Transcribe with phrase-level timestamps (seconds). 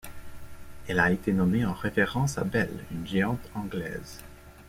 [0.87, 4.23] Elle a été nommée en référence à Bell, une géante anglaise.